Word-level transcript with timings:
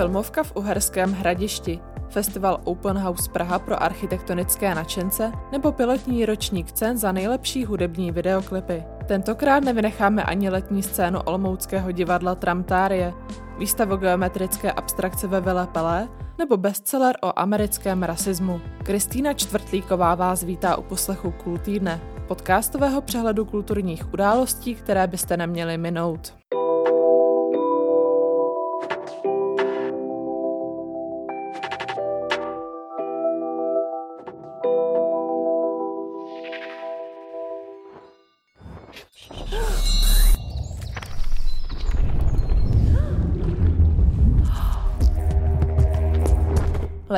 Filmovka 0.00 0.42
v 0.42 0.56
Uherském 0.56 1.12
hradišti, 1.12 1.80
festival 2.08 2.60
Open 2.64 2.98
House 2.98 3.30
Praha 3.30 3.58
pro 3.58 3.82
architektonické 3.82 4.74
nadšence 4.74 5.32
nebo 5.52 5.72
pilotní 5.72 6.26
ročník 6.26 6.72
cen 6.72 6.98
za 6.98 7.12
nejlepší 7.12 7.64
hudební 7.64 8.12
videoklipy. 8.12 8.84
Tentokrát 9.06 9.64
nevynecháme 9.64 10.24
ani 10.24 10.50
letní 10.50 10.82
scénu 10.82 11.20
Olomouckého 11.20 11.92
divadla 11.92 12.34
Tramtárie, 12.34 13.12
výstavu 13.58 13.96
geometrické 13.96 14.72
abstrakce 14.72 15.26
ve 15.26 15.40
Vile 15.40 15.66
Pelé 15.66 16.08
nebo 16.38 16.56
bestseller 16.56 17.16
o 17.22 17.38
americkém 17.38 18.02
rasismu. 18.02 18.60
Kristýna 18.82 19.34
Čtvrtlíková 19.34 20.14
vás 20.14 20.42
vítá 20.42 20.76
u 20.76 20.82
poslechu 20.82 21.30
Kultýdne, 21.30 22.00
podcastového 22.28 23.00
přehledu 23.00 23.44
kulturních 23.44 24.12
událostí, 24.12 24.74
které 24.74 25.06
byste 25.06 25.36
neměli 25.36 25.78
minout. 25.78 26.39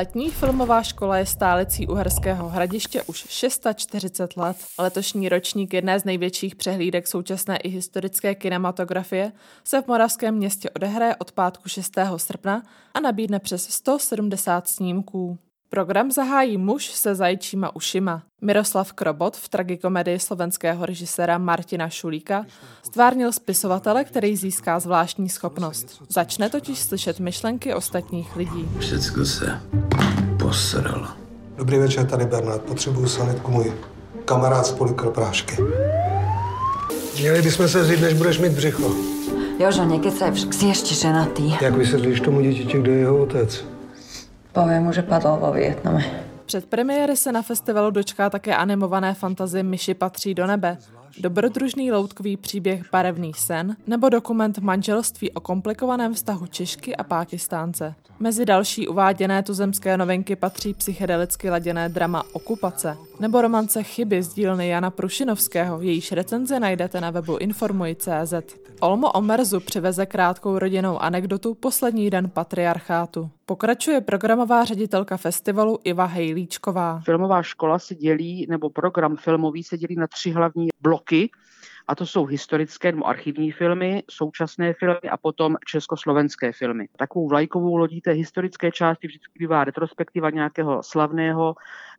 Letní 0.03 0.29
filmová 0.29 0.83
škola 0.83 1.17
je 1.17 1.25
stálicí 1.25 1.87
Uherského 1.87 2.49
hradiště 2.49 3.03
už 3.03 3.25
640 3.29 4.37
let. 4.37 4.57
Letošní 4.79 5.29
ročník 5.29 5.73
jedné 5.73 5.99
z 5.99 6.03
největších 6.03 6.55
přehlídek 6.55 7.07
současné 7.07 7.57
i 7.57 7.69
historické 7.69 8.35
kinematografie 8.35 9.31
se 9.63 9.81
v 9.81 9.87
moravském 9.87 10.35
městě 10.35 10.69
odehraje 10.69 11.15
od 11.15 11.31
pátku 11.31 11.69
6. 11.69 11.97
srpna 12.17 12.63
a 12.93 12.99
nabídne 12.99 13.39
přes 13.39 13.69
170 13.69 14.67
snímků. 14.67 15.37
Program 15.73 16.11
zahájí 16.11 16.57
muž 16.57 16.85
se 16.85 17.15
zajčíma 17.15 17.75
ušima. 17.75 18.23
Miroslav 18.41 18.93
Krobot 18.93 19.37
v 19.37 19.49
tragikomedii 19.49 20.19
slovenského 20.19 20.85
režiséra 20.85 21.37
Martina 21.37 21.89
Šulíka 21.89 22.45
stvárnil 22.83 23.31
spisovatele, 23.31 24.03
který 24.03 24.35
získá 24.35 24.79
zvláštní 24.79 25.29
schopnost. 25.29 26.03
Začne 26.09 26.49
totiž 26.49 26.79
slyšet 26.79 27.19
myšlenky 27.19 27.73
ostatních 27.73 28.35
lidí. 28.35 28.69
Všecko 28.79 29.25
se 29.25 29.61
posralo. 30.39 31.07
Dobrý 31.57 31.77
večer, 31.77 32.05
tady 32.05 32.25
Bernard. 32.25 32.61
Potřebuju 32.61 33.07
sanitku 33.07 33.51
můj 33.51 33.73
kamarád 34.25 34.65
z 34.65 34.71
polikroprášky. 34.71 35.55
Měli 37.19 37.41
bychom 37.41 37.67
se 37.67 37.81
vzít, 37.81 38.01
než 38.01 38.13
budeš 38.13 38.39
mít 38.39 38.51
břicho. 38.51 38.95
Jožo, 39.59 39.85
nekecaj, 39.85 40.31
však 40.31 40.53
si 40.53 40.65
ešte 40.69 40.93
ženatý. 40.95 41.53
Jak 41.61 41.73
vysvětlíš 41.73 42.19
tomu 42.19 42.41
dítěti, 42.41 42.77
kdo 42.77 42.91
je 42.91 42.97
jeho 42.97 43.23
otec? 43.23 43.72
Poviem 44.53 44.83
mu, 44.83 44.91
že 44.93 45.01
padol 45.01 45.37
vo 45.37 45.51
Vietname. 45.51 46.05
Před 46.45 46.65
premiéry 46.65 47.17
se 47.17 47.31
na 47.31 47.41
festivalu 47.41 47.91
dočká 47.91 48.29
také 48.29 48.55
animované 48.55 49.13
fantazie 49.13 49.63
Myši 49.63 49.93
patří 49.93 50.33
do 50.33 50.47
nebe, 50.47 50.77
dobrodružný 51.19 51.91
loutkový 51.91 52.37
příběh 52.37 52.81
Barevný 52.91 53.33
sen 53.33 53.75
nebo 53.87 54.09
dokument 54.09 54.59
Manželství 54.59 55.31
o 55.31 55.39
komplikovaném 55.39 56.13
vztahu 56.13 56.47
Češky 56.47 56.95
a 56.95 57.03
Pákistánce. 57.03 57.95
Mezi 58.19 58.45
další 58.45 58.87
uváděné 58.87 59.43
tuzemské 59.43 59.97
novinky 59.97 60.35
patří 60.35 60.73
psychedelicky 60.73 61.49
laděné 61.49 61.89
drama 61.89 62.23
Okupace 62.33 62.97
nebo 63.19 63.41
romance 63.41 63.83
Chyby 63.83 64.23
z 64.23 64.33
dílny 64.33 64.67
Jana 64.67 64.89
Prušinovského, 64.89 65.81
jejíž 65.81 66.11
recenze 66.11 66.59
najdete 66.59 67.01
na 67.01 67.11
webu 67.11 67.37
informuj.cz. 67.37 68.33
Olmo 68.79 69.11
Omerzu 69.11 69.59
přiveze 69.59 70.05
krátkou 70.05 70.59
rodinnou 70.59 70.99
anekdotu 70.99 71.53
Poslední 71.53 72.09
den 72.09 72.29
patriarchátu. 72.29 73.29
Pokračuje 73.45 74.01
programová 74.01 74.65
ředitelka 74.65 75.17
festivalu 75.17 75.79
Iva 75.83 76.05
Hejlíčková. 76.05 76.99
Filmová 77.05 77.43
škola 77.43 77.79
se 77.79 77.95
dělí, 77.95 78.45
nebo 78.49 78.69
program 78.69 79.15
filmový 79.15 79.63
se 79.63 79.77
dělí 79.77 79.95
na 79.95 80.07
tři 80.07 80.31
hlavní 80.31 80.67
bloky 80.81 81.29
a 81.87 81.95
to 81.95 82.05
jsou 82.05 82.25
historické 82.25 82.91
nebo 82.91 83.07
archivní 83.07 83.51
filmy, 83.51 84.03
současné 84.09 84.73
filmy 84.73 85.09
a 85.11 85.17
potom 85.17 85.55
československé 85.65 86.51
filmy. 86.51 86.87
Takovou 86.97 87.27
vlajkovou 87.27 87.75
lodí 87.75 88.01
té 88.01 88.11
historické 88.11 88.71
části 88.71 89.07
vždycky 89.07 89.31
bývá 89.39 89.63
retrospektiva 89.63 90.29
nějakého 90.29 90.83
slavného, 90.83 91.55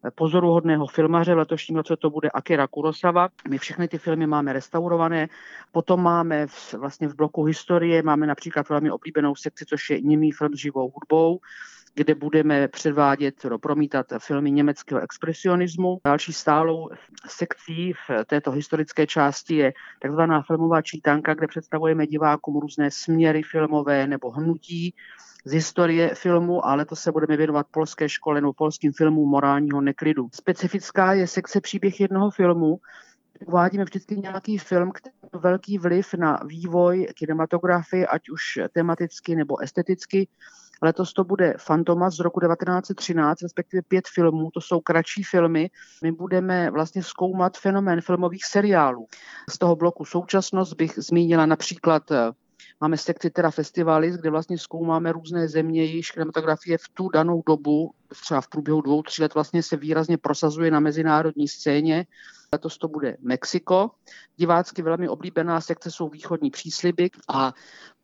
eh, 0.07 0.11
pozoruhodného 0.11 0.87
filmaře. 0.87 1.35
V 1.35 1.39
letošním 1.39 1.77
roce 1.77 1.97
to 1.97 2.11
bude 2.11 2.31
Akira 2.31 2.67
Kurosawa. 2.67 3.29
My 3.49 3.59
všechny 3.59 3.89
ty 3.89 3.99
filmy 3.99 4.27
máme 4.27 4.53
restaurované. 4.53 5.29
Potom 5.73 6.03
máme 6.03 6.47
v, 6.47 6.75
vlastně 6.75 7.09
v 7.09 7.17
bloku 7.17 7.45
historie, 7.45 8.03
máme 8.03 8.27
například 8.27 8.69
velmi 8.69 8.91
oblíbenou 8.91 9.35
sekci, 9.35 9.65
což 9.69 9.91
je 9.91 10.01
němý 10.01 10.33
film 10.33 10.55
s 10.55 10.59
živou 10.59 10.93
hudbou 10.95 11.41
kde 11.95 12.15
budeme 12.15 12.69
předvádět, 12.69 13.47
promítat 13.61 14.07
filmy 14.19 14.51
německého 14.51 15.01
expresionismu. 15.01 15.99
Další 16.05 16.33
stálou 16.33 16.89
sekcí 17.29 17.93
v 17.93 18.25
této 18.27 18.51
historické 18.51 19.07
části 19.07 19.57
je 19.57 19.73
takzvaná 20.03 20.43
filmová 20.43 20.83
čítanka, 20.83 21.35
kde 21.35 21.47
představujeme 21.47 22.07
divákům 22.07 22.61
různé 22.61 22.91
směry 22.91 23.43
filmové 23.43 24.07
nebo 24.07 24.31
hnutí 24.31 24.95
z 25.45 25.53
historie 25.53 26.15
filmu, 26.15 26.67
ale 26.67 26.85
to 26.85 26.97
se 26.97 27.13
budeme 27.13 27.37
věnovat 27.37 27.67
polské 27.71 28.09
škole 28.09 28.41
nebo 28.41 28.53
polským 28.53 28.93
filmům 28.93 29.31
morálního 29.31 29.81
neklidu. 29.81 30.29
Specifická 30.33 31.13
je 31.13 31.27
sekce 31.27 31.61
příběh 31.61 32.01
jednoho 32.01 32.31
filmu, 32.31 32.79
uvádíme 33.47 33.85
vždycky 33.85 34.17
nějaký 34.17 34.59
film, 34.59 34.93
který 34.93 35.15
má 35.33 35.39
velký 35.39 35.79
vliv 35.79 36.15
na 36.15 36.41
vývoj 36.47 37.09
kinematografie, 37.15 38.07
ať 38.07 38.29
už 38.29 38.43
tematicky 38.73 39.37
nebo 39.37 39.63
esteticky. 39.63 40.29
Letos 40.83 41.13
to 41.13 41.25
bude 41.25 41.55
Fantomas 41.59 42.15
z 42.15 42.21
roku 42.21 42.41
1913, 42.41 43.43
respektive 43.43 43.83
pět 43.83 44.05
filmů, 44.09 44.51
to 44.55 44.61
jsou 44.61 44.81
kratší 44.81 45.23
filmy. 45.23 45.71
My 46.03 46.13
budeme 46.13 46.71
vlastně 46.71 47.03
zkoumat 47.03 47.59
fenomén 47.59 48.01
filmových 48.01 48.45
seriálů. 48.45 49.07
Z 49.51 49.59
toho 49.59 49.77
bloku 49.77 50.05
současnost 50.05 50.75
bych 50.75 50.93
zmínila 50.99 51.47
například 51.47 52.11
eh, 52.11 52.33
Máme 52.81 52.99
sekci 52.99 53.31
teda 53.31 53.51
festivaly, 53.51 54.11
kde 54.11 54.31
vlastně 54.31 54.59
zkoumáme 54.59 55.13
různé 55.13 55.49
země, 55.49 55.85
jejichž 55.85 56.11
kinematografie 56.11 56.79
v 56.79 56.89
tu 56.95 57.09
danou 57.09 57.43
dobu, 57.47 57.91
třeba 58.23 58.41
v 58.41 58.49
průběhu 58.49 58.81
dvou, 58.81 59.03
tří 59.03 59.23
let 59.23 59.35
vlastně 59.35 59.63
se 59.63 59.77
výrazně 59.77 60.19
prosazuje 60.19 60.71
na 60.71 60.81
mezinárodní 60.81 61.49
scéně. 61.49 62.07
Letos 62.55 62.79
to 62.79 62.89
bude 62.89 63.17
Mexiko. 63.21 63.91
Divácky 64.37 64.83
velmi 64.83 65.09
oblíbená 65.09 65.61
sekce 65.61 65.91
jsou 65.91 66.09
východní 66.09 66.51
přísliby 66.51 67.11
a 67.29 67.53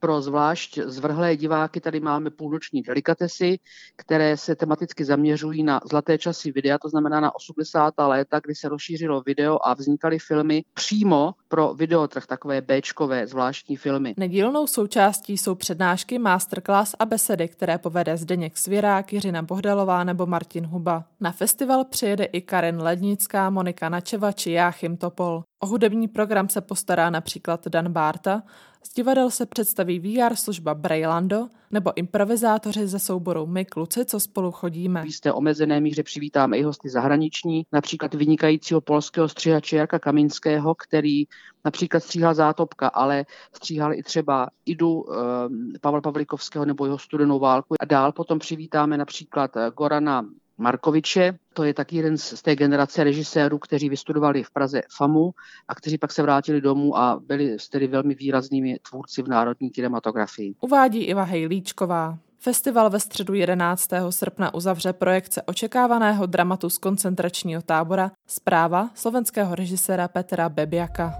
pro 0.00 0.22
zvlášť 0.22 0.78
zvrhlé 0.78 1.36
diváky 1.36 1.80
tady 1.80 2.00
máme 2.00 2.30
půlnoční 2.30 2.82
delikatesy, 2.82 3.58
které 3.96 4.36
se 4.36 4.56
tematicky 4.56 5.04
zaměřují 5.04 5.62
na 5.62 5.80
zlaté 5.90 6.18
časy 6.18 6.52
videa, 6.52 6.78
to 6.78 6.88
znamená 6.88 7.20
na 7.20 7.34
80. 7.34 7.94
léta, 7.98 8.40
kdy 8.40 8.54
se 8.54 8.68
rozšířilo 8.68 9.22
video 9.26 9.58
a 9.62 9.74
vznikaly 9.74 10.18
filmy 10.18 10.62
přímo 10.74 11.34
pro 11.48 11.74
videotrh, 11.74 12.26
takové 12.26 12.60
Bčkové 12.60 13.26
zvláštní 13.26 13.76
filmy. 13.76 14.14
Nedílnou 14.16 14.66
součástí 14.66 15.38
jsou 15.38 15.54
přednášky, 15.54 16.18
masterclass 16.18 16.94
a 16.98 17.06
besedy, 17.06 17.48
které 17.48 17.78
povede 17.78 18.16
Zdeněk 18.16 18.58
Svěrák, 18.58 19.12
Jiřina 19.12 19.42
Bohdalová 19.42 20.04
nebo 20.04 20.26
Martin 20.26 20.66
Huba. 20.66 21.04
Na 21.20 21.32
festival 21.32 21.84
přijede 21.84 22.24
i 22.24 22.40
Karen 22.40 22.82
Lednická, 22.82 23.50
Monika 23.50 23.88
Načeva 23.88 24.32
či 24.32 24.52
Jáchym 24.52 24.96
Topol. 24.96 25.42
O 25.62 25.66
hudební 25.66 26.08
program 26.08 26.48
se 26.48 26.60
postará 26.60 27.10
například 27.10 27.68
Dan 27.68 27.92
Barta, 27.92 28.42
z 28.84 28.94
divadel 28.94 29.30
se 29.30 29.46
představí 29.46 29.98
VR 30.00 30.36
služba 30.36 30.74
Brailando 30.74 31.48
nebo 31.70 31.92
improvizátoři 31.96 32.86
ze 32.86 32.98
souboru 32.98 33.46
My 33.46 33.64
kluci, 33.64 34.04
co 34.04 34.20
spolu 34.20 34.52
chodíme. 34.52 35.02
V 35.02 35.06
jisté 35.06 35.32
omezené 35.32 35.80
míře 35.80 36.02
přivítáme 36.02 36.58
i 36.58 36.62
hosty 36.62 36.88
zahraniční, 36.88 37.66
například 37.72 38.14
vynikajícího 38.14 38.80
polského 38.80 39.28
stříhače 39.28 39.76
Jarka 39.76 39.98
Kaminského, 39.98 40.74
který 40.74 41.24
například 41.64 42.00
stříhal 42.00 42.34
Zátopka, 42.34 42.88
ale 42.88 43.24
stříhal 43.56 43.94
i 43.94 44.02
třeba 44.02 44.48
Idu 44.66 45.04
eh, 45.12 45.78
Pavla 45.80 46.00
Pavlikovského 46.00 46.64
nebo 46.64 46.84
jeho 46.84 46.98
studenou 46.98 47.38
válku. 47.38 47.74
A 47.80 47.84
dál 47.84 48.12
potom 48.12 48.38
přivítáme 48.38 48.98
například 48.98 49.50
Gorana 49.76 50.26
Markoviče, 50.60 51.34
to 51.54 51.64
je 51.64 51.74
taky 51.74 51.96
jeden 51.96 52.18
z 52.18 52.42
té 52.42 52.56
generace 52.56 53.04
režisérů, 53.04 53.58
kteří 53.58 53.88
vystudovali 53.88 54.42
v 54.42 54.50
Praze 54.50 54.82
FAMu 54.96 55.34
a 55.68 55.74
kteří 55.74 55.98
pak 55.98 56.12
se 56.12 56.22
vrátili 56.22 56.60
domů 56.60 56.98
a 56.98 57.20
byli 57.26 57.56
tedy 57.70 57.86
velmi 57.86 58.14
výraznými 58.14 58.78
tvůrci 58.90 59.22
v 59.22 59.28
národní 59.28 59.70
kinematografii. 59.70 60.54
Uvádí 60.60 60.98
Iva 61.04 61.22
Hejlíčková. 61.22 62.18
Festival 62.38 62.90
ve 62.90 63.00
středu 63.00 63.34
11. 63.34 63.88
srpna 64.10 64.54
uzavře 64.54 64.92
projekce 64.92 65.42
očekávaného 65.42 66.26
dramatu 66.26 66.70
z 66.70 66.78
koncentračního 66.78 67.62
tábora 67.62 68.10
Zpráva 68.26 68.90
slovenského 68.94 69.54
režiséra 69.54 70.08
Petra 70.08 70.48
Bebiaka. 70.48 71.14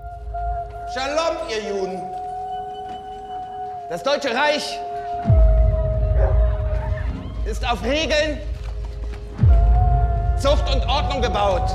Shalom, 0.93 1.37
ihr 1.49 1.63
Juden! 1.69 2.01
Das 3.91 4.03
Deutsche 4.03 4.33
Reich 4.33 4.79
ist 7.51 7.65
auf 7.65 7.83
Regeln 7.83 8.50
Zucht 10.41 10.75
und 10.75 10.83
Ordnung 10.89 11.21
gebaut. 11.21 11.71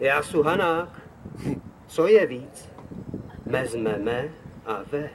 Já 0.00 0.22
su 0.22 0.42
Hanák. 0.42 0.88
Co 1.86 2.06
je 2.06 2.26
víc? 2.26 2.68
Mezmeme 3.46 4.28
a 4.66 4.82
ve 4.92 5.10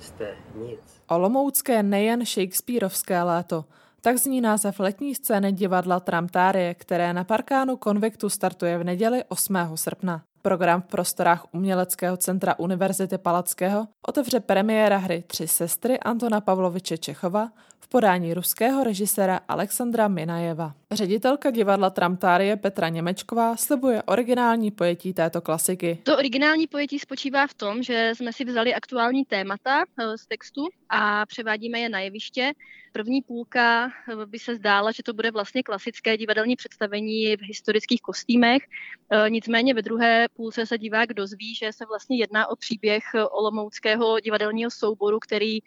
jste 0.00 0.34
nic. 0.54 0.80
Olomoucké 1.08 1.82
nejen 1.82 2.26
Shakespeareovské 2.26 3.22
léto. 3.22 3.64
Tak 4.00 4.16
zní 4.16 4.40
název 4.40 4.80
letní 4.80 5.14
scény 5.14 5.52
divadla 5.52 6.00
Tramtárie, 6.00 6.74
které 6.74 7.12
na 7.12 7.24
parkánu 7.24 7.76
Konviktu 7.76 8.28
startuje 8.28 8.78
v 8.78 8.84
neděli 8.84 9.24
8. 9.28 9.56
srpna. 9.74 10.22
Program 10.46 10.82
v 10.82 10.86
prostorách 10.86 11.46
Uměleckého 11.52 12.16
centra 12.16 12.58
Univerzity 12.58 13.18
Palackého 13.18 13.88
otevře 14.08 14.40
premiéra 14.40 14.96
hry 14.96 15.24
Tři 15.26 15.48
sestry 15.48 16.00
Antona 16.00 16.40
Pavloviče 16.40 16.98
Čechova 16.98 17.48
v 17.86 17.88
podání 17.88 18.34
ruského 18.34 18.84
režiséra 18.84 19.40
Alexandra 19.48 20.08
Minajeva. 20.08 20.74
Ředitelka 20.92 21.50
divadla 21.50 21.90
Tramtárie 21.90 22.56
Petra 22.56 22.88
Němečková 22.88 23.56
slibuje 23.56 24.02
originální 24.02 24.70
pojetí 24.70 25.14
této 25.14 25.40
klasiky. 25.40 25.98
To 26.02 26.16
originální 26.16 26.66
pojetí 26.66 26.98
spočívá 26.98 27.46
v 27.46 27.54
tom, 27.54 27.82
že 27.82 28.12
jsme 28.16 28.32
si 28.32 28.44
vzali 28.44 28.74
aktuální 28.74 29.24
témata 29.24 29.84
eh, 29.98 30.18
z 30.18 30.26
textu 30.26 30.68
a 30.88 31.26
převádíme 31.26 31.78
je 31.80 31.88
na 31.88 32.00
jeviště. 32.00 32.52
První 32.92 33.22
půlka 33.22 33.86
eh, 33.86 34.26
by 34.26 34.38
se 34.38 34.54
zdála, 34.54 34.92
že 34.92 35.02
to 35.02 35.14
bude 35.14 35.30
vlastně 35.30 35.62
klasické 35.62 36.16
divadelní 36.16 36.56
představení 36.56 37.36
v 37.36 37.40
historických 37.42 38.00
kostýmech. 38.00 38.62
Eh, 39.10 39.30
nicméně 39.30 39.74
ve 39.74 39.82
druhé 39.82 40.26
půlce 40.36 40.66
se 40.66 40.78
divák 40.78 41.12
dozví, 41.12 41.54
že 41.54 41.72
se 41.72 41.84
vlastně 41.86 42.18
jedná 42.18 42.46
o 42.46 42.56
příběh 42.56 43.04
olomouckého 43.30 44.20
divadelního 44.20 44.70
souboru, 44.70 45.18
který 45.18 45.58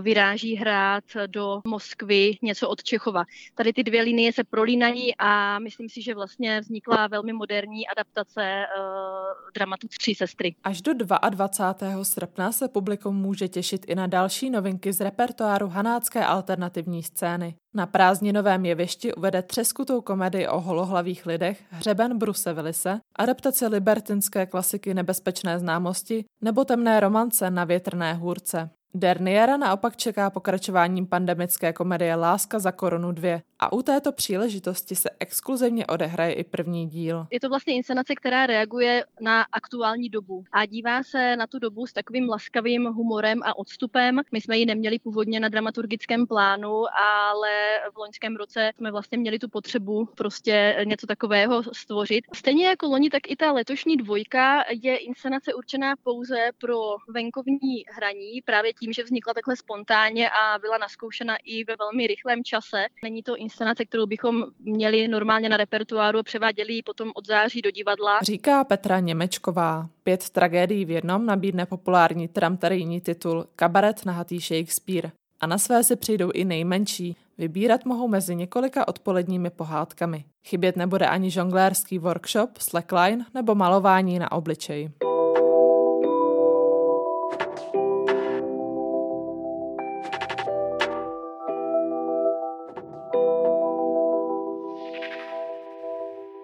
vyráží 0.00 0.56
hrát 0.56 1.04
do 1.26 1.60
Moskvy 1.78 2.36
něco 2.42 2.68
od 2.68 2.82
Čechova. 2.82 3.24
Tady 3.54 3.72
ty 3.72 3.82
dvě 3.82 4.02
linie 4.02 4.32
se 4.32 4.44
prolínají 4.44 5.14
a 5.18 5.58
myslím 5.58 5.88
si, 5.88 6.02
že 6.02 6.14
vlastně 6.14 6.60
vznikla 6.60 7.06
velmi 7.06 7.32
moderní 7.32 7.88
adaptace 7.88 8.64
uh, 8.78 9.52
dramatu 9.54 9.88
Tři 9.98 10.14
sestry. 10.14 10.54
Až 10.64 10.82
do 10.82 10.94
22. 10.94 12.04
srpna 12.04 12.52
se 12.52 12.68
publikum 12.68 13.16
může 13.16 13.48
těšit 13.48 13.84
i 13.88 13.94
na 13.94 14.06
další 14.06 14.50
novinky 14.50 14.92
z 14.92 15.00
repertoáru 15.00 15.68
hanácké 15.68 16.24
alternativní 16.24 17.02
scény. 17.02 17.54
Na 17.74 17.86
prázdninovém 17.86 18.64
jevišti 18.64 19.14
uvede 19.14 19.42
třeskutou 19.42 20.00
komedii 20.00 20.48
o 20.48 20.60
holohlavých 20.60 21.26
lidech 21.26 21.62
Hřeben 21.70 22.18
Bruse 22.18 22.52
Willise, 22.52 23.00
adaptaci 23.16 23.66
libertinské 23.66 24.46
klasiky 24.46 24.94
Nebezpečné 24.94 25.58
známosti 25.58 26.24
nebo 26.40 26.64
temné 26.64 27.00
romance 27.00 27.50
na 27.50 27.64
větrné 27.64 28.14
hůrce. 28.14 28.70
Derniera 28.94 29.56
naopak 29.56 29.96
čeká 29.96 30.30
pokračováním 30.30 31.06
pandemické 31.06 31.72
komedie 31.72 32.14
Láska 32.14 32.58
za 32.58 32.72
korunu 32.72 33.12
2 33.12 33.40
a 33.58 33.72
u 33.72 33.82
této 33.82 34.12
příležitosti 34.12 34.94
se 34.94 35.10
exkluzivně 35.20 35.86
odehraje 35.86 36.32
i 36.32 36.44
první 36.44 36.86
díl. 36.86 37.26
Je 37.30 37.40
to 37.40 37.48
vlastně 37.48 37.74
inscenace, 37.74 38.14
která 38.14 38.46
reaguje 38.46 39.04
na 39.20 39.42
aktuální 39.52 40.08
dobu 40.08 40.44
a 40.52 40.66
dívá 40.66 41.02
se 41.02 41.36
na 41.36 41.46
tu 41.46 41.58
dobu 41.58 41.86
s 41.86 41.92
takovým 41.92 42.28
laskavým 42.28 42.84
humorem 42.84 43.42
a 43.42 43.58
odstupem. 43.58 44.20
My 44.32 44.40
jsme 44.40 44.58
ji 44.58 44.66
neměli 44.66 44.98
původně 44.98 45.40
na 45.40 45.48
dramaturgickém 45.48 46.26
plánu, 46.26 46.84
ale 47.22 47.50
v 47.94 47.98
loňském 47.98 48.36
roce 48.36 48.70
jsme 48.76 48.90
vlastně 48.90 49.18
měli 49.18 49.38
tu 49.38 49.48
potřebu 49.48 50.08
prostě 50.16 50.76
něco 50.84 51.06
takového 51.06 51.62
stvořit. 51.72 52.24
Stejně 52.34 52.66
jako 52.66 52.86
loni, 52.86 53.10
tak 53.10 53.30
i 53.30 53.36
ta 53.36 53.52
letošní 53.52 53.96
dvojka 53.96 54.64
je 54.82 54.96
inscenace 54.96 55.54
určená 55.54 55.94
pouze 56.02 56.50
pro 56.60 56.78
venkovní 57.08 57.84
hraní, 57.96 58.42
právě 58.44 58.72
tím, 58.80 58.92
že 58.92 59.02
vznikla 59.02 59.34
takhle 59.34 59.56
spontánně 59.56 60.30
a 60.30 60.58
byla 60.58 60.78
naskoušena 60.78 61.36
i 61.44 61.64
ve 61.64 61.76
velmi 61.78 62.06
rychlém 62.06 62.44
čase. 62.44 62.86
Není 63.02 63.22
to 63.22 63.36
inscenace, 63.36 63.84
kterou 63.84 64.06
bychom 64.06 64.44
měli 64.58 65.08
normálně 65.08 65.48
na 65.48 65.56
repertoáru 65.56 66.18
a 66.18 66.22
převáděli 66.22 66.72
ji 66.72 66.82
potom 66.82 67.12
od 67.14 67.26
září 67.26 67.62
do 67.62 67.70
divadla. 67.70 68.18
Říká 68.22 68.64
Petra 68.64 69.00
Němečková. 69.00 69.88
Pět 70.02 70.30
tragédií 70.30 70.84
v 70.84 70.90
jednom 70.90 71.26
nabídne 71.26 71.66
populární 71.66 72.28
tramtarijní 72.28 73.00
titul 73.00 73.46
Kabaret 73.56 74.06
nahatý 74.06 74.40
Shakespeare. 74.40 75.10
A 75.40 75.46
na 75.46 75.58
své 75.58 75.84
se 75.84 75.96
přijdou 75.96 76.30
i 76.30 76.44
nejmenší. 76.44 77.16
Vybírat 77.38 77.84
mohou 77.84 78.08
mezi 78.08 78.36
několika 78.36 78.88
odpoledními 78.88 79.50
pohádkami. 79.50 80.24
Chybět 80.46 80.76
nebude 80.76 81.06
ani 81.06 81.30
žonglérský 81.30 81.98
workshop, 81.98 82.58
slackline 82.58 83.24
nebo 83.34 83.54
malování 83.54 84.18
na 84.18 84.32
obličeji. 84.32 84.90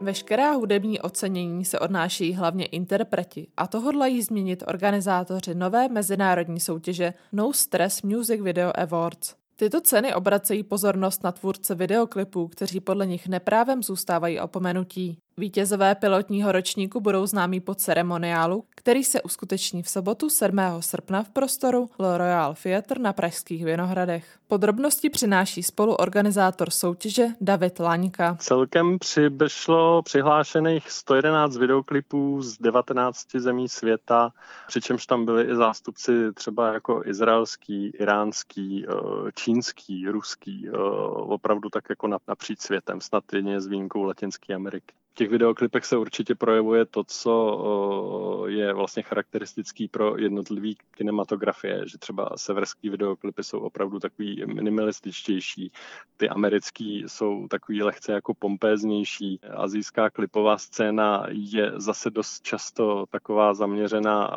Veškerá 0.04 0.52
hudební 0.52 1.00
ocenění 1.00 1.64
se 1.64 1.78
odnáší 1.78 2.32
hlavně 2.32 2.66
interpreti 2.66 3.46
a 3.56 3.66
to 3.66 3.80
hodlají 3.80 4.22
změnit 4.22 4.64
organizátoři 4.66 5.54
nové 5.54 5.88
mezinárodní 5.88 6.60
soutěže 6.60 7.14
No 7.32 7.52
Stress 7.52 8.02
Music 8.02 8.40
Video 8.40 8.72
Awards. 8.74 9.34
Tyto 9.56 9.80
ceny 9.80 10.14
obracejí 10.14 10.62
pozornost 10.62 11.24
na 11.24 11.32
tvůrce 11.32 11.74
videoklipů, 11.74 12.48
kteří 12.48 12.80
podle 12.80 13.06
nich 13.06 13.28
neprávem 13.28 13.82
zůstávají 13.82 14.40
opomenutí. 14.40 15.18
Vítězové 15.38 15.94
pilotního 15.94 16.52
ročníku 16.52 17.00
budou 17.00 17.26
známí 17.26 17.60
po 17.60 17.74
ceremoniálu, 17.74 18.64
který 18.70 19.04
se 19.04 19.22
uskuteční 19.22 19.82
v 19.82 19.88
sobotu 19.88 20.30
7. 20.30 20.58
srpna 20.80 21.22
v 21.22 21.30
prostoru 21.30 21.90
Le 21.98 22.18
Royal 22.18 22.54
Theatre 22.62 23.02
na 23.02 23.12
Pražských 23.12 23.64
Vinohradech. 23.64 24.38
Podrobnosti 24.48 25.10
přináší 25.10 25.62
spoluorganizátor 25.62 26.70
soutěže 26.70 27.26
David 27.40 27.78
Laňka. 27.78 28.36
Celkem 28.40 28.98
přišlo 28.98 30.02
přihlášených 30.02 30.90
111 30.90 31.56
videoklipů 31.56 32.42
z 32.42 32.58
19 32.58 33.36
zemí 33.36 33.68
světa, 33.68 34.32
přičemž 34.66 35.06
tam 35.06 35.24
byli 35.24 35.44
i 35.44 35.54
zástupci 35.54 36.32
třeba 36.34 36.72
jako 36.72 37.02
izraelský, 37.06 37.86
iránský, 37.86 38.86
eh, 38.88 38.92
čínský, 39.34 40.08
ruský, 40.08 40.68
eh, 40.68 40.78
opravdu 41.12 41.68
tak 41.68 41.84
jako 41.90 42.08
napříč 42.28 42.60
světem, 42.60 43.00
snad 43.00 43.24
jedině 43.32 43.60
s 43.60 43.66
výjimkou 43.66 44.02
Latinské 44.02 44.54
Ameriky 44.54 44.94
těch 45.14 45.30
videoklipech 45.30 45.84
se 45.84 45.96
určitě 45.96 46.34
projevuje 46.34 46.84
to, 46.86 47.04
co 47.04 48.44
je 48.48 48.72
vlastně 48.72 49.02
charakteristický 49.02 49.88
pro 49.88 50.16
jednotlivý 50.16 50.76
kinematografie, 50.90 51.88
že 51.88 51.98
třeba 51.98 52.30
severský 52.36 52.90
videoklipy 52.90 53.44
jsou 53.44 53.58
opravdu 53.58 54.00
takový 54.00 54.42
minimalističtější, 54.46 55.72
ty 56.16 56.28
americký 56.28 57.04
jsou 57.06 57.48
takový 57.48 57.82
lehce 57.82 58.12
jako 58.12 58.34
pompéznější. 58.34 59.40
Azijská 59.56 60.10
klipová 60.10 60.58
scéna 60.58 61.26
je 61.28 61.72
zase 61.76 62.10
dost 62.10 62.42
často 62.42 63.04
taková 63.10 63.54
zaměřená 63.54 64.36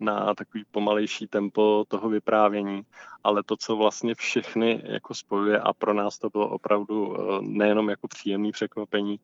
na 0.00 0.34
takový 0.34 0.64
pomalejší 0.70 1.26
tempo 1.26 1.84
toho 1.88 2.08
vyprávění, 2.08 2.82
ale 3.24 3.42
to, 3.42 3.56
co 3.56 3.76
vlastně 3.76 4.14
všechny 4.14 4.82
jako 4.84 5.14
spojuje 5.14 5.60
a 5.60 5.72
pro 5.72 5.94
nás 5.94 6.18
to 6.18 6.30
bylo 6.30 6.48
opravdu 6.48 7.16
nejenom 7.40 7.90
jako 7.90 8.08
příjemný 8.08 8.52
překvapení, 8.52 9.20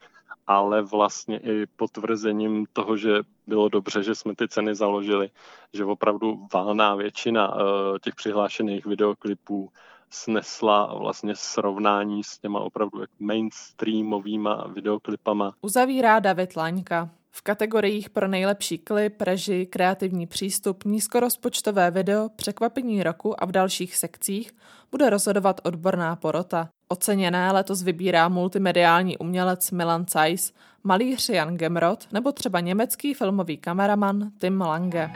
ale 0.47 0.83
vlastně 0.91 1.39
i 1.39 1.67
potvrzením 1.67 2.67
toho, 2.73 2.97
že 2.97 3.11
bylo 3.47 3.69
dobře, 3.69 4.03
že 4.03 4.15
jsme 4.15 4.35
ty 4.37 4.49
ceny 4.49 4.75
založili, 4.75 5.31
že 5.75 5.85
opravdu 5.85 6.47
válná 6.55 6.95
většina 6.95 7.55
uh, 7.55 7.61
těch 8.03 8.15
přihlášených 8.15 8.87
videoklipů 8.87 9.71
snesla 10.11 10.95
vlastně 10.99 11.35
srovnání 11.37 12.25
s 12.25 12.39
těma 12.39 12.61
opravdu 12.61 13.05
mainstreamovýma 13.19 14.67
videoklipama. 14.75 15.55
Uzavírá 15.61 16.19
David 16.19 16.57
Laňka. 16.57 17.11
V 17.31 17.43
kategoriích 17.43 18.11
pro 18.11 18.29
nejlepší 18.29 18.79
klip, 18.79 19.21
reži, 19.21 19.67
kreativní 19.67 20.27
přístup, 20.27 20.85
nízkorozpočtové 20.85 21.91
video, 21.91 22.29
překvapení 22.29 23.03
roku 23.03 23.43
a 23.43 23.47
v 23.47 23.53
dalších 23.53 23.97
sekcích 23.97 24.53
bude 24.91 25.11
rozhodovat 25.11 25.61
odborná 25.65 26.17
porota. 26.17 26.69
Oceněné 26.91 27.53
letos 27.53 27.83
vybírá 27.83 28.29
multimediální 28.29 29.19
umělec 29.19 29.71
Milan 29.71 30.07
Zeiss, 30.11 30.53
malíř 30.85 31.29
Jan 31.29 31.57
Gemrod 31.57 32.13
nebo 32.13 32.33
třeba 32.33 32.61
německý 32.61 33.15
filmový 33.15 33.57
kameraman 33.57 34.31
Tim 34.39 34.61
Lange. 34.61 35.11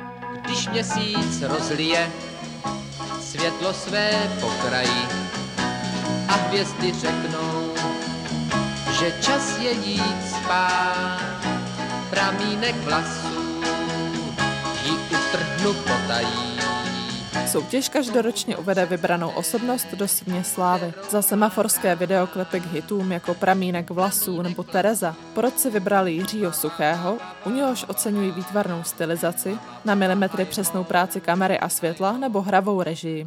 Když 0.44 0.68
měsíc 0.68 1.42
rozlije 1.42 2.10
světlo 3.20 3.72
své 3.72 4.10
pokraji 4.40 5.02
a 6.28 6.32
hvězdy 6.32 6.92
řeknou, 6.92 7.74
že 8.98 9.12
čas 9.20 9.58
je 9.58 9.72
jít 9.72 10.22
spát, 10.28 11.20
pramínek 12.10 12.76
vlasů 12.76 13.62
ji 14.84 14.92
utrhnu 14.92 15.74
potají 15.74 16.51
Soutěž 17.52 17.88
každoročně 17.88 18.56
uvede 18.56 18.86
vybranou 18.86 19.30
osobnost 19.30 19.86
do 19.94 20.08
síně 20.08 20.44
slávy. 20.44 20.92
Za 21.10 21.22
semaforské 21.22 21.94
videoklipy 21.94 22.60
k 22.60 22.66
hitům 22.66 23.12
jako 23.12 23.34
Pramínek 23.34 23.90
vlasů 23.90 24.42
nebo 24.42 24.62
Tereza 24.62 25.16
porodci 25.34 25.70
vybrali 25.70 26.12
Jiřího 26.12 26.52
Suchého, 26.52 27.18
u 27.46 27.50
něhož 27.50 27.84
oceňují 27.88 28.30
výtvarnou 28.30 28.82
stylizaci, 28.82 29.58
na 29.84 29.94
milimetry 29.94 30.44
přesnou 30.44 30.84
práci 30.84 31.20
kamery 31.20 31.58
a 31.58 31.68
světla 31.68 32.12
nebo 32.12 32.40
hravou 32.40 32.82
režii. 32.82 33.26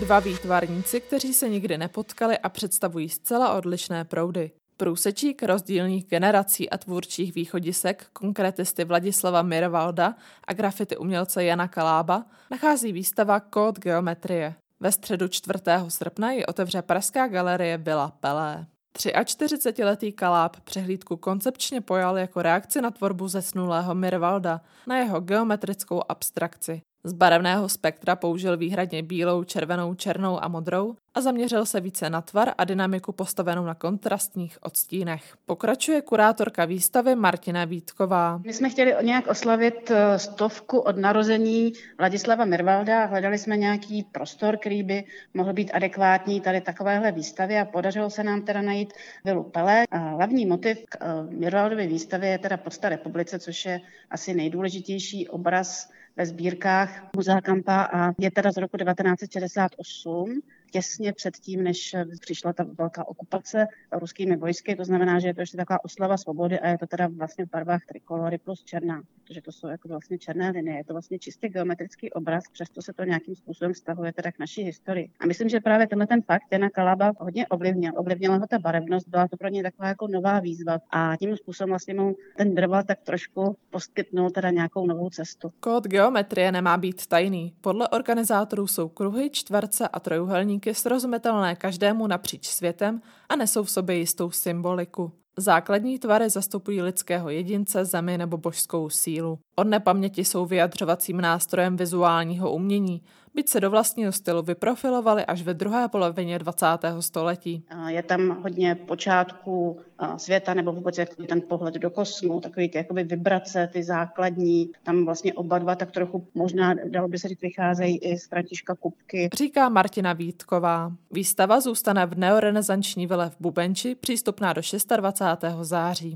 Dva 0.00 0.20
výtvarníci, 0.20 1.00
kteří 1.00 1.34
se 1.34 1.48
nikdy 1.48 1.78
nepotkali 1.78 2.38
a 2.38 2.48
představují 2.48 3.08
zcela 3.08 3.52
odlišné 3.52 4.04
proudy. 4.04 4.50
Průsečík 4.80 5.42
rozdílných 5.42 6.06
generací 6.06 6.70
a 6.70 6.78
tvůrčích 6.78 7.34
východisek 7.34 8.06
konkretisty 8.12 8.84
Vladislava 8.84 9.42
Mirvalda 9.42 10.14
a 10.44 10.52
grafity 10.52 10.96
umělce 10.96 11.44
Jana 11.44 11.68
Kalába 11.68 12.24
nachází 12.50 12.92
výstava 12.92 13.40
Kód 13.40 13.78
geometrie. 13.78 14.54
Ve 14.80 14.92
středu 14.92 15.28
4. 15.28 15.58
srpna 15.88 16.32
ji 16.32 16.46
otevře 16.46 16.82
Pražská 16.82 17.28
galerie 17.28 17.78
Vila 17.78 18.12
Pelé. 18.20 18.66
43-letý 18.98 20.12
Kaláb 20.12 20.60
přehlídku 20.60 21.16
koncepčně 21.16 21.80
pojal 21.80 22.18
jako 22.18 22.42
reakci 22.42 22.82
na 22.82 22.90
tvorbu 22.90 23.28
zesnulého 23.28 23.94
Mirvalda, 23.94 24.60
na 24.86 24.98
jeho 24.98 25.20
geometrickou 25.20 26.02
abstrakci. 26.08 26.82
Z 27.04 27.12
barevného 27.12 27.68
spektra 27.68 28.16
použil 28.16 28.56
výhradně 28.56 29.02
bílou, 29.02 29.44
červenou, 29.44 29.94
černou 29.94 30.44
a 30.44 30.48
modrou 30.48 30.94
a 31.14 31.20
zaměřil 31.20 31.66
se 31.66 31.80
více 31.80 32.10
na 32.10 32.22
tvar 32.22 32.54
a 32.58 32.64
dynamiku 32.64 33.12
postavenou 33.12 33.64
na 33.64 33.74
kontrastních 33.74 34.58
odstínech. 34.62 35.36
Pokračuje 35.46 36.02
kurátorka 36.02 36.64
výstavy 36.64 37.14
Martina 37.14 37.64
Vítková. 37.64 38.40
My 38.44 38.52
jsme 38.52 38.70
chtěli 38.70 38.94
nějak 39.02 39.26
oslavit 39.26 39.90
eh, 39.90 40.18
stovku 40.18 40.78
od 40.78 40.96
narození 40.96 41.72
Vladislava 41.98 42.44
Mirvalda. 42.44 43.04
Hledali 43.04 43.38
jsme 43.38 43.56
nějaký 43.56 44.02
prostor, 44.02 44.56
který 44.56 44.82
by 44.82 45.04
mohl 45.34 45.52
být 45.52 45.70
adekvátní 45.74 46.40
tady 46.40 46.60
takovéhle 46.60 47.12
výstavě 47.12 47.60
a 47.60 47.64
podařilo 47.64 48.10
se 48.10 48.24
nám 48.24 48.42
teda 48.42 48.62
najít 48.62 48.92
Vilu 49.24 49.42
Pelé. 49.42 49.84
Hlavní 49.92 50.46
motiv 50.46 50.78
k 50.88 50.96
eh, 51.00 51.36
Mirvaldově 51.36 51.86
výstavě 51.86 52.30
je 52.30 52.38
teda 52.38 52.56
podsta 52.56 52.88
republice, 52.88 53.38
což 53.38 53.64
je 53.64 53.80
asi 54.10 54.34
nejdůležitější 54.34 55.28
obraz 55.28 55.88
ve 56.18 56.26
sbírkách 56.26 57.10
Muzea 57.16 57.40
Kampa 57.40 57.82
a 57.82 58.12
je 58.18 58.30
teda 58.30 58.52
z 58.52 58.56
roku 58.56 58.76
1968 58.76 60.40
těsně 60.70 61.12
předtím, 61.12 61.62
než 61.62 61.96
přišla 62.20 62.52
ta 62.52 62.66
velká 62.78 63.08
okupace 63.08 63.66
ruskými 63.92 64.36
vojsky. 64.36 64.76
To 64.76 64.84
znamená, 64.84 65.18
že 65.18 65.28
je 65.28 65.34
to 65.34 65.40
ještě 65.40 65.56
taková 65.56 65.84
oslava 65.84 66.16
svobody 66.16 66.60
a 66.60 66.68
je 66.68 66.78
to 66.78 66.86
teda 66.86 67.08
vlastně 67.16 67.46
v 67.46 67.50
barvách 67.50 67.80
trikolory 67.88 68.38
plus 68.38 68.64
černá, 68.64 69.02
protože 69.24 69.42
to 69.42 69.52
jsou 69.52 69.68
jako 69.68 69.88
vlastně 69.88 70.18
černé 70.18 70.50
linie. 70.50 70.76
Je 70.76 70.84
to 70.84 70.94
vlastně 70.94 71.18
čistě 71.18 71.48
geometrický 71.48 72.12
obraz, 72.12 72.44
přesto 72.52 72.82
se 72.82 72.92
to 72.92 73.04
nějakým 73.04 73.34
způsobem 73.34 73.72
vztahuje 73.72 74.12
teda 74.12 74.32
k 74.32 74.38
naší 74.38 74.62
historii. 74.62 75.10
A 75.20 75.26
myslím, 75.26 75.48
že 75.48 75.60
právě 75.60 75.86
tenhle 75.86 76.06
ten 76.06 76.22
fakt 76.22 76.42
Jana 76.52 76.70
Kalaba 76.70 77.12
hodně 77.18 77.46
ovlivnil. 77.46 77.92
Ovlivnila 77.96 78.36
ho 78.36 78.46
ta 78.46 78.58
barevnost, 78.58 79.08
byla 79.08 79.28
to 79.28 79.36
pro 79.36 79.48
ně 79.48 79.62
taková 79.62 79.88
jako 79.88 80.08
nová 80.08 80.40
výzva 80.40 80.78
a 80.90 81.16
tím 81.16 81.36
způsobem 81.36 81.68
vlastně 81.68 81.94
mu 81.94 82.16
ten 82.36 82.54
drval 82.54 82.82
tak 82.82 82.98
trošku 83.02 83.56
poskytnul 83.70 84.30
teda 84.30 84.50
nějakou 84.50 84.86
novou 84.86 85.10
cestu. 85.10 85.52
Kód 85.60 85.86
geometrie 85.86 86.52
nemá 86.52 86.76
být 86.76 87.06
tajný. 87.06 87.54
Podle 87.60 87.88
organizátorů 87.88 88.66
jsou 88.66 88.88
kruhy, 88.88 89.30
čtverce 89.30 89.88
a 89.88 90.00
trojuhelníky 90.00 90.57
účinky 90.58 90.74
srozumitelné 90.74 91.56
každému 91.56 92.06
napříč 92.06 92.46
světem 92.46 93.00
a 93.28 93.36
nesou 93.36 93.62
v 93.62 93.70
sobě 93.70 93.96
jistou 93.96 94.30
symboliku. 94.30 95.12
Základní 95.36 95.98
tvary 95.98 96.30
zastupují 96.30 96.82
lidského 96.82 97.30
jedince, 97.30 97.84
zemi 97.84 98.18
nebo 98.18 98.36
božskou 98.36 98.90
sílu. 98.90 99.38
Od 99.56 99.64
nepaměti 99.64 100.24
jsou 100.24 100.46
vyjadřovacím 100.46 101.20
nástrojem 101.20 101.76
vizuálního 101.76 102.52
umění, 102.52 103.02
byť 103.38 103.48
se 103.48 103.60
do 103.60 103.70
vlastního 103.70 104.12
stylu 104.12 104.42
vyprofilovali 104.42 105.24
až 105.24 105.42
ve 105.42 105.54
druhé 105.54 105.88
polovině 105.88 106.38
20. 106.38 106.66
století. 107.00 107.64
Je 107.86 108.02
tam 108.02 108.42
hodně 108.42 108.74
počátků 108.74 109.80
světa 110.16 110.54
nebo 110.54 110.72
vůbec 110.72 110.98
jako 110.98 111.22
ten 111.22 111.40
pohled 111.40 111.74
do 111.74 111.90
kosmu, 111.90 112.40
takový 112.40 112.68
ty 112.68 112.78
jakoby 112.78 113.04
vibrace, 113.04 113.70
ty 113.72 113.82
základní, 113.82 114.70
tam 114.82 115.04
vlastně 115.04 115.34
oba 115.34 115.58
dva 115.58 115.74
tak 115.74 115.90
trochu 115.90 116.26
možná, 116.34 116.74
dalo 116.88 117.08
by 117.08 117.18
se 117.18 117.28
říct, 117.28 117.40
vycházejí 117.40 117.98
i 117.98 118.18
z 118.18 118.26
Františka 118.26 118.74
Kupky. 118.74 119.28
Říká 119.34 119.68
Martina 119.68 120.12
Vítková. 120.12 120.92
Výstava 121.10 121.60
zůstane 121.60 122.06
v 122.06 122.18
neorenesanční 122.18 123.06
vile 123.06 123.30
v 123.30 123.36
Bubenči, 123.40 123.94
přístupná 123.94 124.52
do 124.52 124.60
26. 124.96 125.44
září. 125.60 126.14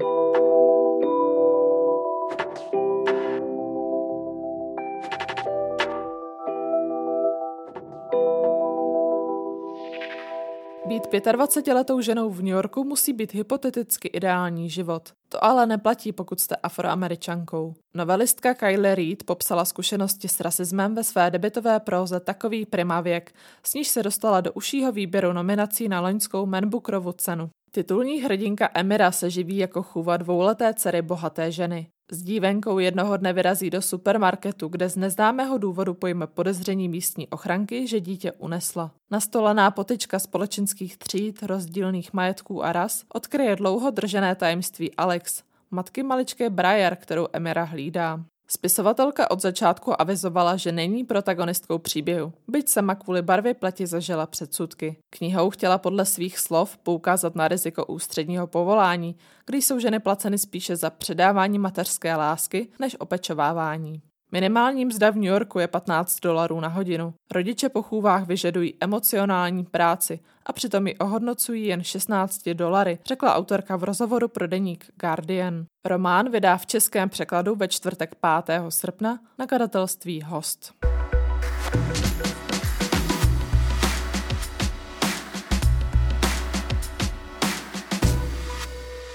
Být 10.93 11.07
25-letou 11.07 12.01
ženou 12.01 12.31
v 12.31 12.39
New 12.39 12.53
Yorku 12.53 12.85
musí 12.85 13.13
být 13.13 13.35
hypoteticky 13.35 14.09
ideální 14.09 14.71
život. 14.71 15.13
To 15.29 15.45
ale 15.45 15.67
neplatí, 15.67 16.13
pokud 16.13 16.41
jste 16.41 16.57
afroameričankou. 16.57 17.75
Novelistka 17.95 18.55
Kylie 18.55 18.95
Reid 18.95 19.23
popsala 19.25 19.65
zkušenosti 19.65 20.29
s 20.29 20.41
rasismem 20.41 20.95
ve 20.95 21.05
své 21.05 21.31
debitové 21.31 21.81
próze 21.81 22.21
Takový 22.21 22.67
primavěk, 22.67 23.35
s 23.63 23.75
níž 23.75 23.89
se 23.89 24.03
dostala 24.03 24.41
do 24.41 24.53
užšího 24.53 24.93
výběru 24.93 25.33
nominací 25.33 25.89
na 25.89 26.01
loňskou 26.01 26.47
Manbookerovu 26.47 27.13
cenu. 27.13 27.51
Titulní 27.71 28.23
hrdinka 28.23 28.71
Emira 28.75 29.13
se 29.13 29.31
živí 29.31 29.57
jako 29.57 29.83
chůva 29.83 30.17
dvouleté 30.17 30.75
dcery 30.75 31.03
bohaté 31.03 31.53
ženy. 31.53 31.87
S 32.11 32.23
dívenkou 32.23 32.79
jednoho 32.79 33.17
dne 33.17 33.33
vyrazí 33.33 33.71
do 33.71 33.83
supermarketu, 33.83 34.69
kde 34.69 34.89
z 34.89 34.97
neznámého 34.97 35.59
důvodu 35.59 35.95
pojme 35.95 36.27
podezření 36.27 36.89
místní 36.89 37.29
ochranky, 37.29 37.87
že 37.87 38.01
dítě 38.01 38.33
unesla. 38.33 38.91
Nastolená 39.11 39.71
potyčka 39.71 40.19
společenských 40.19 40.97
tříd, 40.97 41.43
rozdílných 41.43 42.13
majetků 42.13 42.65
a 42.65 42.73
ras 42.73 43.05
odkryje 43.15 43.57
dlouho 43.57 43.91
držené 43.91 44.35
tajemství 44.35 44.95
Alex, 44.95 45.43
matky 45.71 46.03
maličké 46.03 46.51
Briar, 46.51 46.97
kterou 46.97 47.29
Emira 47.33 47.65
hlídá. 47.65 48.25
Spisovatelka 48.57 49.31
od 49.31 49.41
začátku 49.41 50.01
avizovala, 50.01 50.57
že 50.57 50.73
není 50.73 51.05
protagonistkou 51.05 51.79
příběhu, 51.79 52.33
byť 52.49 52.69
sama 52.69 52.95
kvůli 52.95 53.23
barvě 53.23 53.55
pleti 53.55 53.87
zažila 53.87 54.27
předsudky. 54.27 54.97
Knihou 55.11 55.51
chtěla 55.51 55.79
podle 55.79 56.07
svých 56.07 56.39
slov 56.39 56.77
poukázat 56.77 57.35
na 57.35 57.49
riziko 57.49 57.87
ústředního 57.87 58.47
povolání, 58.47 59.17
kdy 59.47 59.63
jsou 59.63 59.79
ženy 59.79 60.01
placeny 60.01 60.39
spíše 60.39 60.77
za 60.77 60.91
předávání 60.91 61.59
mateřské 61.59 62.17
lásky 62.17 62.69
než 62.81 62.97
opečovávání. 62.99 64.03
Minimální 64.35 64.85
mzda 64.85 65.11
v 65.11 65.15
New 65.15 65.25
Yorku 65.25 65.59
je 65.59 65.69
15 65.69 66.21
dolarů 66.21 66.61
na 66.61 66.69
hodinu. 66.69 67.15
Rodiče 67.31 67.69
po 67.69 67.83
chůvách 67.83 68.27
vyžadují 68.27 68.75
emocionální 68.81 69.65
práci 69.65 70.21
a 70.47 70.53
přitom 70.53 70.87
ji 70.87 70.97
ohodnocují 70.97 71.67
jen 71.67 71.83
16 71.83 72.49
dolary, 72.49 72.99
řekla 73.07 73.35
autorka 73.35 73.77
v 73.77 73.85
rozhovoru 73.85 74.29
pro 74.29 74.47
deník 74.47 74.87
Guardian. 75.01 75.65
Román 75.85 76.31
vydá 76.31 76.57
v 76.57 76.67
českém 76.67 77.09
překladu 77.09 77.55
ve 77.55 77.69
čtvrtek 77.69 78.15
5. 78.47 78.63
srpna 78.69 79.19
nakladatelství 79.39 80.23
Host. 80.23 80.73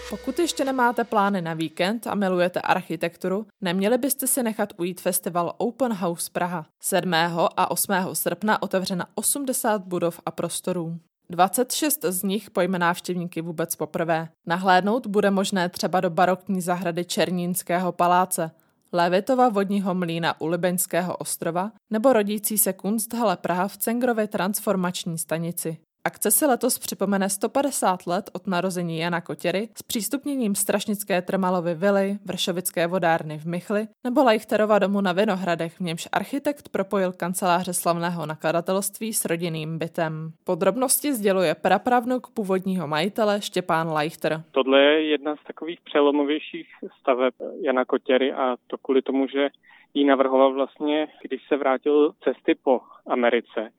Pokud 0.09 0.39
ještě 0.39 0.65
nemáte 0.65 1.03
plány 1.03 1.41
na 1.41 1.53
víkend 1.53 2.07
a 2.07 2.15
milujete 2.15 2.61
architekturu, 2.61 3.45
neměli 3.61 3.97
byste 3.97 4.27
si 4.27 4.43
nechat 4.43 4.73
ujít 4.77 5.01
festival 5.01 5.53
Open 5.57 5.93
House 5.93 6.29
Praha. 6.33 6.65
7. 6.81 7.13
a 7.57 7.71
8. 7.71 7.93
srpna 8.13 8.61
otevřena 8.61 9.07
80 9.15 9.81
budov 9.81 10.19
a 10.25 10.31
prostorů. 10.31 10.99
26 11.29 12.05
z 12.05 12.23
nich 12.23 12.51
pojme 12.51 12.79
návštěvníky 12.79 13.41
vůbec 13.41 13.75
poprvé. 13.75 14.29
Nahlédnout 14.45 15.07
bude 15.07 15.31
možné 15.31 15.69
třeba 15.69 16.01
do 16.01 16.09
barokní 16.09 16.61
zahrady 16.61 17.05
Černínského 17.05 17.91
paláce, 17.91 18.51
Lévitova 18.91 19.49
vodního 19.49 19.95
mlína 19.95 20.41
u 20.41 20.47
Libeňského 20.47 21.17
ostrova 21.17 21.71
nebo 21.89 22.13
rodící 22.13 22.57
se 22.57 22.73
Kunsthalle 22.73 23.37
Praha 23.37 23.67
v 23.67 23.77
Cengrově 23.77 24.27
transformační 24.27 25.17
stanici. 25.17 25.77
Akce 26.07 26.31
si 26.31 26.45
letos 26.45 26.79
připomene 26.79 27.29
150 27.29 28.07
let 28.07 28.29
od 28.33 28.47
narození 28.47 28.99
Jana 28.99 29.21
Kotěry 29.21 29.69
s 29.77 29.83
přístupněním 29.83 30.55
Strašnické 30.55 31.21
Trmalovy 31.21 31.73
vily, 31.75 32.17
Vršovické 32.25 32.87
vodárny 32.87 33.37
v 33.37 33.45
Michli 33.45 33.87
nebo 34.03 34.23
Lajchterova 34.23 34.79
domu 34.79 35.01
na 35.01 35.13
Vinohradech, 35.13 35.73
v 35.73 35.79
němž 35.79 36.07
architekt 36.11 36.69
propojil 36.69 37.11
kanceláře 37.11 37.73
slavného 37.73 38.25
nakladatelství 38.25 39.13
s 39.13 39.25
rodinným 39.25 39.77
bytem. 39.77 40.31
Podrobnosti 40.43 41.13
sděluje 41.13 41.55
prapravnuk 41.55 42.27
původního 42.33 42.87
majitele 42.87 43.41
Štěpán 43.41 43.87
Lajchter. 43.87 44.43
Tohle 44.51 44.81
je 44.81 45.09
jedna 45.09 45.35
z 45.35 45.43
takových 45.47 45.81
přelomovějších 45.81 46.67
staveb 46.99 47.33
Jana 47.61 47.85
Kotěry 47.85 48.33
a 48.33 48.55
to 48.67 48.77
kvůli 48.77 49.01
tomu, 49.01 49.27
že 49.27 49.49
ji 49.93 50.05
navrhoval 50.05 50.53
vlastně, 50.53 51.07
když 51.21 51.41
se 51.47 51.57
vrátil 51.57 52.11
cesty 52.23 52.55
po 52.63 52.81
Americe 53.07 53.69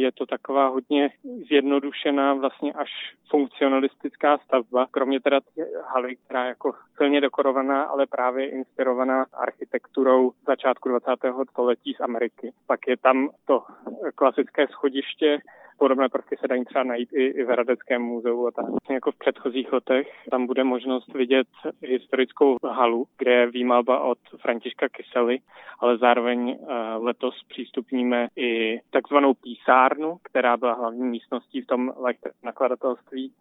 je 0.00 0.12
to 0.12 0.26
taková 0.26 0.68
hodně 0.68 1.10
zjednodušená, 1.48 2.34
vlastně 2.34 2.72
až 2.72 2.90
funkcionalistická 3.30 4.38
stavba, 4.38 4.86
kromě 4.90 5.20
teda 5.20 5.40
haly, 5.86 6.16
která 6.16 6.42
je 6.42 6.48
jako 6.48 6.74
silně 6.96 7.20
dekorovaná, 7.20 7.82
ale 7.82 8.06
právě 8.06 8.50
inspirovaná 8.50 9.26
architekturou 9.32 10.32
začátku 10.46 10.88
20. 10.88 11.10
století 11.50 11.94
z 11.94 12.00
Ameriky. 12.00 12.52
Pak 12.66 12.88
je 12.88 12.96
tam 12.96 13.30
to 13.44 13.62
klasické 14.14 14.66
schodiště 14.68 15.38
Podobné 15.78 16.08
prvky 16.08 16.36
se 16.36 16.48
dají 16.48 16.64
třeba 16.64 16.84
najít 16.84 17.08
i, 17.12 17.24
i 17.24 17.44
v 17.44 17.48
Hradeckém 17.48 18.02
muzeu 18.02 18.46
a 18.46 18.50
tak. 18.50 18.64
Jako 18.90 19.12
v 19.12 19.18
předchozích 19.18 19.72
letech 19.72 20.08
tam 20.30 20.46
bude 20.46 20.64
možnost 20.64 21.14
vidět 21.14 21.48
historickou 21.82 22.56
halu, 22.64 23.06
kde 23.18 23.32
je 23.32 23.50
výmalba 23.50 24.00
od 24.00 24.18
Františka 24.40 24.88
Kysely, 24.88 25.38
ale 25.78 25.98
zároveň 25.98 26.58
uh, 26.60 27.04
letos 27.04 27.34
přístupníme 27.48 28.28
i 28.36 28.80
takzvanou 28.90 29.34
písárnu, 29.34 30.18
která 30.22 30.56
byla 30.56 30.74
hlavní 30.74 31.04
místností 31.04 31.60
v 31.60 31.66
tom 31.66 31.92
nakladatelství 32.42 33.32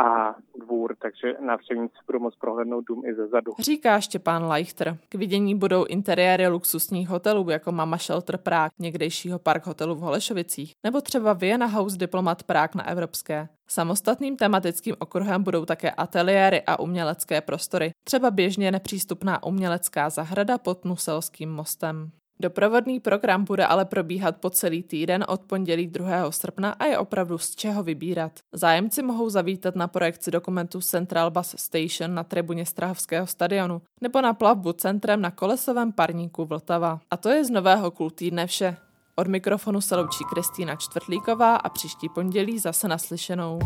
a 0.00 0.34
dvůr, 0.60 0.96
takže 1.02 1.34
návštěvníci 1.40 1.94
budou 2.06 2.18
moct 2.18 2.36
prohlédnout 2.36 2.84
dům 2.88 3.02
i 3.06 3.14
ze 3.14 3.26
zadu. 3.26 3.52
Říká 3.58 4.00
Štěpán 4.00 4.44
Leichter. 4.44 4.98
K 5.08 5.14
vidění 5.14 5.54
budou 5.54 5.84
interiéry 5.84 6.48
luxusních 6.48 7.08
hotelů 7.08 7.50
jako 7.50 7.72
Mama 7.72 7.96
Shelter 7.96 8.36
Prague, 8.36 8.70
někdejšího 8.78 9.38
park 9.38 9.66
hotelu 9.66 9.94
v 9.94 10.00
Holešovicích, 10.00 10.72
nebo 10.84 11.00
třeba 11.00 11.32
Vienna 11.32 11.66
House 11.66 11.98
Diplomat 11.98 12.42
Prague 12.42 12.78
na 12.78 12.88
Evropské. 12.88 13.48
Samostatným 13.68 14.36
tematickým 14.36 14.94
okruhem 14.98 15.42
budou 15.42 15.64
také 15.64 15.90
ateliéry 15.90 16.62
a 16.66 16.80
umělecké 16.80 17.40
prostory, 17.40 17.90
třeba 18.04 18.30
běžně 18.30 18.72
nepřístupná 18.72 19.42
umělecká 19.42 20.10
zahrada 20.10 20.58
pod 20.58 20.84
Nuselským 20.84 21.50
mostem. 21.50 22.10
Doprovodný 22.40 23.00
program 23.00 23.44
bude 23.44 23.66
ale 23.66 23.84
probíhat 23.84 24.36
po 24.36 24.50
celý 24.50 24.82
týden 24.82 25.24
od 25.28 25.40
pondělí 25.40 25.86
2. 25.86 26.32
srpna 26.32 26.70
a 26.72 26.84
je 26.84 26.98
opravdu 26.98 27.38
z 27.38 27.56
čeho 27.56 27.82
vybírat. 27.82 28.32
Zájemci 28.52 29.02
mohou 29.02 29.28
zavítat 29.28 29.76
na 29.76 29.88
projekci 29.88 30.30
dokumentu 30.30 30.80
Central 30.80 31.30
Bus 31.30 31.54
Station 31.58 32.14
na 32.14 32.24
tribuně 32.24 32.66
Strahovského 32.66 33.26
stadionu 33.26 33.82
nebo 34.00 34.20
na 34.20 34.34
plavbu 34.34 34.72
centrem 34.72 35.20
na 35.20 35.30
kolesovém 35.30 35.92
parníku 35.92 36.44
Vltava. 36.44 37.00
A 37.10 37.16
to 37.16 37.28
je 37.28 37.44
z 37.44 37.50
nového 37.50 37.90
kultýdne 37.90 38.46
vše. 38.46 38.76
Od 39.16 39.26
mikrofonu 39.26 39.80
se 39.80 39.96
loučí 39.96 40.24
Kristýna 40.30 40.76
Čtvrtlíková 40.76 41.56
a 41.56 41.68
příští 41.68 42.08
pondělí 42.08 42.58
zase 42.58 42.88
naslyšenou. 42.88 43.58